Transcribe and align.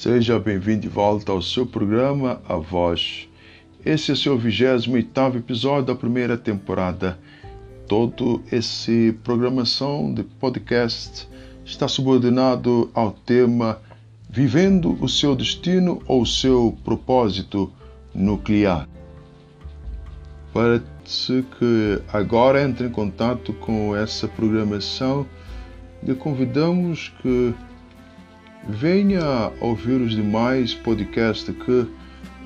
Seja 0.00 0.38
bem-vindo 0.38 0.80
de 0.80 0.88
volta 0.88 1.30
ao 1.30 1.42
seu 1.42 1.66
programa 1.66 2.40
A 2.48 2.56
Voz. 2.56 3.28
Esse 3.84 4.10
é 4.10 4.14
o 4.14 4.16
seu 4.16 4.38
28 4.38 5.36
episódio 5.36 5.88
da 5.88 5.94
primeira 5.94 6.38
temporada. 6.38 7.18
Todo 7.86 8.42
esse 8.50 9.14
programação 9.22 10.14
de 10.14 10.22
podcast 10.22 11.28
está 11.66 11.86
subordinado 11.86 12.90
ao 12.94 13.12
tema 13.12 13.78
Vivendo 14.26 14.96
o 15.02 15.06
seu 15.06 15.36
destino 15.36 16.00
ou 16.06 16.22
o 16.22 16.26
seu 16.26 16.74
propósito 16.82 17.70
nuclear. 18.14 18.88
Para 20.54 20.82
que 21.04 22.02
agora 22.10 22.62
entre 22.62 22.86
em 22.86 22.90
contato 22.90 23.52
com 23.52 23.94
essa 23.94 24.26
programação, 24.26 25.26
lhe 26.02 26.14
convidamos 26.14 27.12
que 27.20 27.54
venha 28.68 29.50
ouvir 29.60 30.00
os 30.00 30.14
demais 30.14 30.74
podcasts 30.74 31.54
que 31.64 31.86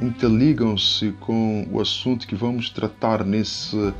interligam-se 0.00 1.12
com 1.20 1.66
o 1.70 1.80
assunto 1.80 2.26
que 2.26 2.34
vamos 2.34 2.70
tratar 2.70 3.24
nesse 3.24 3.92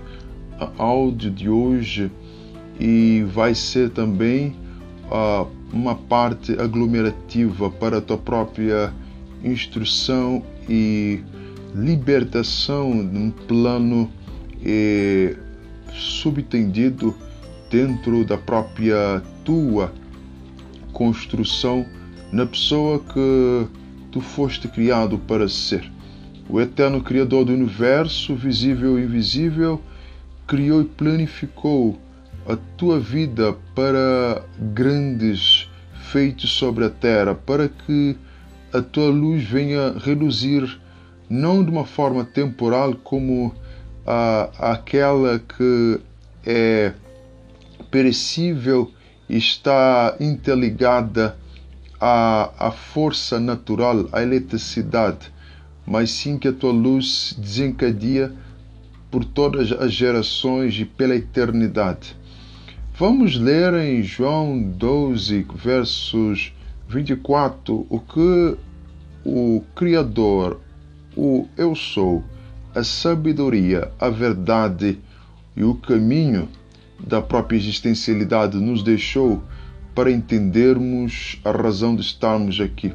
áudio 0.79 1.31
de 1.31 1.49
hoje. 1.49 2.11
E 2.79 3.25
vai 3.33 3.55
ser 3.55 3.91
também 3.91 4.57
uh, 5.07 5.49
uma 5.73 5.95
parte 5.95 6.53
aglomerativa 6.61 7.71
para 7.71 7.99
a 7.99 8.01
tua 8.01 8.19
própria 8.19 8.93
instrução 9.43 10.43
e 10.69 11.23
libertação 11.75 12.95
num 12.95 13.31
plano 13.31 14.11
eh, 14.65 15.37
subtendido 15.93 17.15
dentro 17.69 18.25
da 18.25 18.39
própria 18.39 19.21
tua 19.45 19.93
construção 20.93 21.85
na 22.35 22.45
pessoa 22.45 22.99
que 22.99 23.69
tu 24.11 24.21
foste 24.21 24.67
criado 24.67 25.19
para 25.19 25.49
ser. 25.49 25.89
O 26.49 26.61
eterno 26.61 27.01
Criador 27.01 27.45
do 27.45 27.53
universo, 27.53 28.35
visível 28.35 28.99
e 28.99 29.05
invisível, 29.05 29.81
criou 30.45 30.83
e 30.83 30.85
planificou 30.85 31.97
a 32.45 32.57
tua 32.77 32.99
vida 32.99 33.57
para 33.73 34.45
grandes 34.59 35.71
feitos 36.11 36.51
sobre 36.51 36.85
a 36.85 36.91
terra, 36.91 37.37
para 37.37 37.69
que 37.69 38.17
a 38.73 38.83
tua 38.83 39.11
luz 39.11 39.45
venha 39.45 39.95
reluzir 39.97 40.81
não 41.31 41.65
de 41.65 41.71
uma 41.71 41.85
forma 41.85 42.25
temporal 42.25 42.97
como 42.97 43.55
a, 44.05 44.73
aquela 44.73 45.39
que 45.39 46.01
é 46.45 46.95
perecível 47.93 48.91
e 49.29 49.37
está 49.37 50.17
interligada 50.19 51.37
à 52.07 52.71
força 52.71 53.41
natural, 53.41 54.07
à 54.13 54.23
eletricidade, 54.23 55.33
mas 55.87 56.11
sim 56.11 56.39
que 56.39 56.49
a 56.49 56.53
tua 56.53 56.71
luz 56.71 57.35
desencadeia 57.39 58.31
por 59.11 59.25
todas 59.25 59.73
as 59.73 59.91
gerações 59.91 60.75
e 60.79 60.85
pela 60.85 61.17
eternidade. 61.17 62.15
Vamos 62.99 63.39
ler 63.39 63.73
em 63.75 64.03
João 64.03 64.61
12, 64.61 65.47
versos 65.55 66.53
24, 66.89 67.87
o 67.89 67.99
que 67.99 68.57
o 69.25 69.63
Criador, 69.75 70.61
o 71.17 71.49
Eu 71.57 71.75
Sou, 71.75 72.23
a 72.75 72.85
sabedoria, 72.85 73.91
a 73.99 74.11
verdade 74.11 74.99
e 75.57 75.65
o 75.65 75.75
caminho 75.75 76.51
da 77.01 77.23
própria 77.23 77.57
existencialidade 77.57 78.59
nos 78.59 78.83
deixou 78.83 79.43
para 79.95 80.11
entendermos 80.11 81.41
a 81.45 81.51
razão 81.51 81.95
de 81.95 82.03
estarmos 82.03 82.61
aqui. 82.61 82.93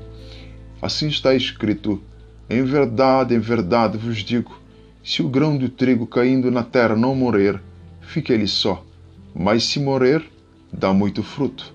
Assim 0.81 1.07
está 1.07 1.33
escrito: 1.33 2.01
Em 2.49 2.63
verdade, 2.63 3.33
em 3.33 3.39
verdade 3.39 3.97
vos 3.97 4.17
digo: 4.17 4.59
se 5.03 5.21
o 5.21 5.29
grão 5.29 5.57
de 5.57 5.69
trigo 5.69 6.05
caindo 6.05 6.51
na 6.51 6.63
terra 6.63 6.95
não 6.95 7.15
morrer, 7.15 7.61
fica 8.01 8.33
ele 8.33 8.47
só, 8.47 8.85
mas 9.33 9.63
se 9.63 9.79
morrer, 9.79 10.23
dá 10.71 10.93
muito 10.93 11.23
fruto. 11.23 11.73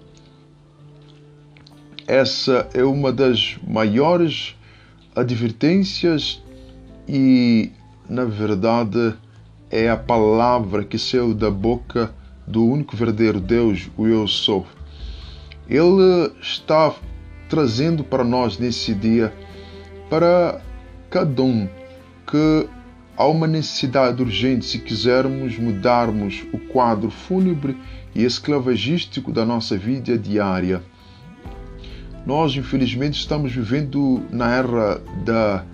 Essa 2.06 2.68
é 2.74 2.84
uma 2.84 3.10
das 3.10 3.56
maiores 3.66 4.54
advertências 5.16 6.42
e, 7.08 7.72
na 8.08 8.24
verdade, 8.26 9.14
é 9.70 9.88
a 9.88 9.96
palavra 9.96 10.84
que 10.84 10.98
saiu 10.98 11.34
da 11.34 11.50
boca 11.50 12.14
do 12.46 12.64
único 12.64 12.94
verdadeiro 12.94 13.40
Deus, 13.40 13.90
o 13.96 14.06
Eu 14.06 14.28
Sou. 14.28 14.66
Ele 15.68 16.32
está 16.40 16.94
trazendo 17.48 18.04
para 18.04 18.24
nós 18.24 18.58
nesse 18.58 18.94
dia, 18.94 19.32
para 20.10 20.60
cada 21.10 21.42
um, 21.42 21.68
que 22.26 22.68
há 23.16 23.26
uma 23.26 23.46
necessidade 23.46 24.22
urgente 24.22 24.64
se 24.66 24.78
quisermos 24.78 25.58
mudarmos 25.58 26.44
o 26.52 26.58
quadro 26.58 27.10
fúnebre 27.10 27.76
e 28.14 28.24
esclavagístico 28.24 29.32
da 29.32 29.44
nossa 29.44 29.76
vida 29.76 30.18
diária. 30.18 30.82
Nós, 32.26 32.56
infelizmente, 32.56 33.18
estamos 33.18 33.52
vivendo 33.52 34.22
na 34.30 34.54
era 34.54 35.00
da 35.24 35.64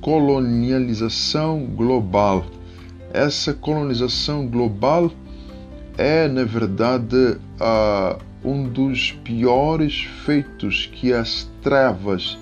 colonialização 0.00 1.66
global. 1.66 2.46
Essa 3.12 3.52
colonização 3.52 4.46
global 4.46 5.10
é, 5.98 6.28
na 6.28 6.44
verdade, 6.44 7.36
uh, 7.60 8.29
um 8.44 8.68
dos 8.68 9.12
piores 9.24 10.02
feitos 10.24 10.88
que 10.92 11.12
as 11.12 11.50
trevas 11.62 12.38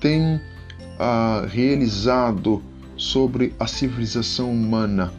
têm 0.00 0.36
uh, 0.36 1.46
realizado 1.46 2.62
sobre 2.96 3.54
a 3.58 3.66
civilização 3.66 4.50
humana. 4.50 5.12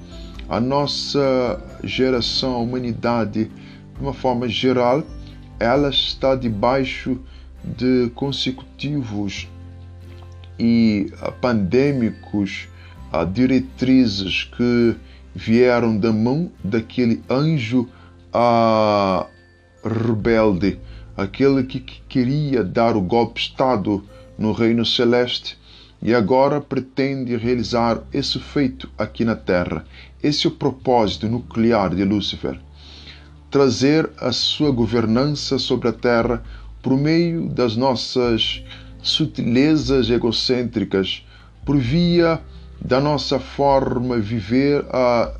A 0.49 0.59
nossa 0.59 1.61
geração, 1.83 2.53
a 2.53 2.57
humanidade, 2.57 3.45
de 3.45 4.01
uma 4.01 4.13
forma 4.13 4.47
geral, 4.47 5.03
ela 5.59 5.89
está 5.89 6.35
debaixo 6.35 7.19
de 7.63 8.09
consecutivos 8.15 9.47
e 10.59 11.11
pandêmicos 11.41 12.67
uh, 13.13 13.25
diretrizes 13.25 14.45
que 14.45 14.95
vieram 15.35 15.97
da 15.97 16.11
mão 16.11 16.51
daquele 16.63 17.21
anjo 17.29 17.87
uh, 18.33 19.27
rebelde, 19.83 20.79
aquele 21.15 21.63
que 21.63 21.79
queria 22.07 22.63
dar 22.63 22.95
o 22.95 23.01
golpe 23.01 23.39
de 23.39 23.47
Estado 23.47 24.03
no 24.37 24.51
reino 24.51 24.85
celeste 24.85 25.57
e 26.01 26.13
agora 26.13 26.61
pretende 26.61 27.35
realizar 27.35 28.03
esse 28.13 28.39
feito 28.39 28.89
aqui 28.97 29.25
na 29.25 29.35
Terra. 29.35 29.85
Esse 30.21 30.45
é 30.45 30.49
o 30.49 30.53
propósito 30.53 31.27
nuclear 31.27 31.95
de 31.95 32.03
Lúcifer. 32.03 32.59
Trazer 33.49 34.09
a 34.19 34.31
sua 34.31 34.71
governança 34.71 35.57
sobre 35.57 35.87
a 35.87 35.93
Terra 35.93 36.43
por 36.81 36.95
meio 36.97 37.49
das 37.49 37.75
nossas 37.75 38.63
sutilezas 39.01 40.09
egocêntricas, 40.09 41.25
por 41.65 41.77
via 41.77 42.41
da 42.79 42.99
nossa 42.99 43.39
forma 43.39 44.15
de 44.17 44.21
viver, 44.21 44.81
uh, 44.83 45.31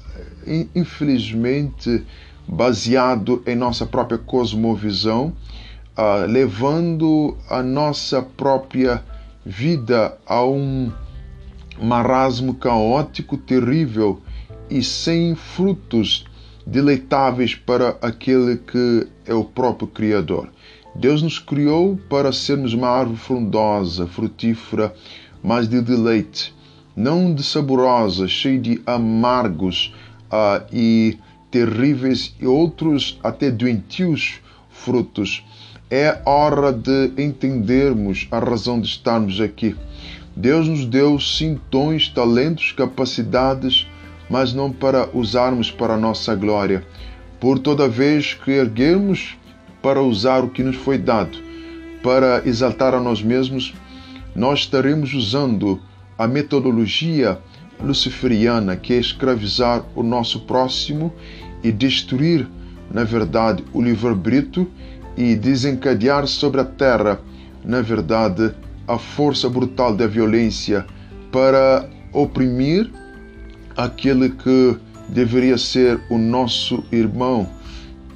infelizmente, 0.74 2.04
baseado 2.48 3.44
em 3.46 3.56
nossa 3.56 3.86
própria 3.86 4.18
cosmovisão, 4.18 5.34
uh, 5.98 6.26
levando 6.26 7.38
a 7.50 7.62
nossa 7.62 8.22
própria 8.22 9.04
vida 9.46 10.18
a 10.26 10.44
um 10.46 10.92
marasmo 11.82 12.54
caótico, 12.54 13.38
terrível 13.38 14.22
e 14.70 14.84
sem 14.84 15.36
frutos 15.36 16.26
deleitáveis 16.66 17.56
para 17.56 17.98
aquele 18.02 18.58
que 18.58 19.08
é 19.26 19.34
o 19.34 19.44
próprio 19.44 19.88
Criador. 19.88 20.50
Deus 20.96 21.22
nos 21.22 21.40
criou 21.40 21.98
para 22.10 22.34
sermos 22.34 22.74
uma 22.74 22.88
árvore 22.88 23.18
frondosa, 23.18 24.08
frutífera, 24.08 24.94
mas 25.44 25.70
de 25.70 25.80
deleite, 25.80 26.54
não 26.96 27.34
de 27.34 27.44
saborosa, 27.44 28.28
cheia 28.28 28.60
de 28.60 28.82
amargos 28.86 29.94
uh, 30.32 30.66
e 30.74 31.18
terríveis 31.50 32.36
e 32.40 32.46
outros 32.46 33.20
até 33.24 33.50
doentios 33.50 34.40
frutos. 34.70 35.44
É 35.90 36.22
hora 36.26 36.72
de 36.72 37.12
entendermos 37.18 38.28
a 38.30 38.40
razão 38.40 38.80
de 38.80 38.88
estarmos 38.88 39.40
aqui. 39.40 39.76
Deus 40.36 40.68
nos 40.68 40.86
deu 40.86 41.20
sim 41.20 41.60
talentos, 42.14 42.72
capacidades, 42.74 43.88
mas 44.30 44.54
não 44.54 44.72
para 44.72 45.10
usarmos 45.14 45.72
para 45.72 45.94
a 45.94 45.98
nossa 45.98 46.36
glória. 46.36 46.86
Por 47.40 47.58
toda 47.60 47.88
vez 47.88 48.34
que 48.34 48.52
erguermos 48.52 49.38
para 49.82 50.02
usar 50.02 50.44
o 50.44 50.50
que 50.50 50.64
nos 50.64 50.76
foi 50.76 50.98
dado, 50.98 51.38
para 52.04 52.42
exaltar 52.46 52.94
a 52.94 53.00
nós 53.00 53.22
mesmos, 53.24 53.74
nós 54.36 54.60
estaremos 54.60 55.14
usando 55.14 55.82
a 56.18 56.28
metodologia 56.28 57.40
luciferiana, 57.82 58.76
que 58.76 58.94
é 58.94 58.98
escravizar 58.98 59.84
o 59.96 60.04
nosso 60.04 60.42
próximo 60.42 61.14
e 61.64 61.72
destruir, 61.72 62.48
na 62.92 63.04
verdade, 63.04 63.64
o 63.74 63.82
livre-arbítrio 63.82 64.70
e 65.16 65.36
desencadear 65.36 66.28
sobre 66.28 66.62
a 66.62 66.66
terra, 66.66 67.20
na 67.64 67.82
verdade, 67.82 68.54
a 68.88 68.98
força 68.98 69.50
brutal 69.50 69.96
da 69.96 70.08
violência 70.08 70.86
para 71.32 71.90
oprimir 72.14 72.90
aquele 73.76 74.30
que 74.30 74.78
deveria 75.10 75.58
ser 75.58 76.00
o 76.10 76.18
nosso 76.18 76.84
irmão 76.92 77.50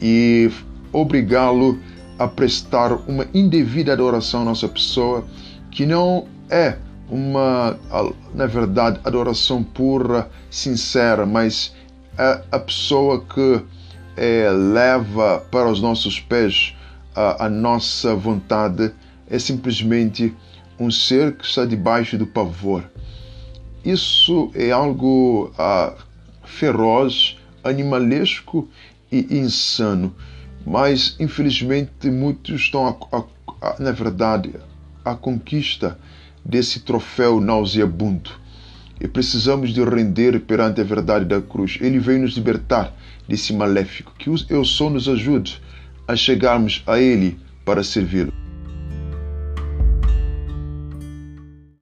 e 0.01 0.49
obrigá-lo 0.91 1.79
a 2.17 2.27
prestar 2.27 2.93
uma 3.07 3.25
indevida 3.33 3.93
adoração 3.93 4.41
à 4.41 4.45
nossa 4.45 4.67
pessoa, 4.67 5.25
que 5.69 5.85
não 5.85 6.25
é 6.49 6.77
uma, 7.11 7.77
na 8.33 8.45
verdade, 8.45 9.01
adoração 9.03 9.61
pura, 9.61 10.31
sincera, 10.49 11.25
mas 11.25 11.75
é 12.17 12.41
a 12.49 12.57
pessoa 12.57 13.23
que 13.25 13.61
é, 14.15 14.49
leva 14.49 15.43
para 15.51 15.69
os 15.69 15.81
nossos 15.81 16.19
pés 16.21 16.73
a, 17.13 17.45
a 17.45 17.49
nossa 17.49 18.15
vontade 18.15 18.93
é 19.29 19.37
simplesmente 19.37 20.33
um 20.79 20.89
ser 20.89 21.33
que 21.35 21.45
está 21.45 21.65
debaixo 21.65 22.17
do 22.17 22.25
pavor. 22.25 22.89
Isso 23.83 24.49
é 24.55 24.71
algo 24.71 25.51
ah, 25.57 25.93
feroz, 26.43 27.37
animalesco 27.63 28.69
e 29.11 29.37
insano. 29.37 30.15
Mas, 30.65 31.15
infelizmente, 31.19 32.09
muitos 32.09 32.61
estão, 32.61 32.87
a, 32.87 33.17
a, 33.17 33.23
a, 33.61 33.79
na 33.79 33.91
verdade, 33.91 34.53
à 35.03 35.15
conquista 35.15 35.97
desse 36.43 36.81
troféu 36.81 37.39
nauseabundo. 37.39 38.31
E 38.99 39.07
precisamos 39.07 39.73
de 39.73 39.83
render 39.83 40.39
perante 40.41 40.81
a 40.81 40.83
verdade 40.83 41.25
da 41.25 41.41
cruz. 41.41 41.77
Ele 41.81 41.99
veio 41.99 42.21
nos 42.21 42.33
libertar 42.33 42.93
desse 43.27 43.53
maléfico. 43.53 44.13
Que 44.17 44.29
o 44.29 44.35
Eu 44.49 44.63
Sou 44.63 44.89
nos 44.89 45.09
ajude 45.09 45.61
a 46.07 46.15
chegarmos 46.15 46.83
a 46.85 46.99
Ele 46.99 47.39
para 47.65 47.83
servi-lo. 47.83 48.40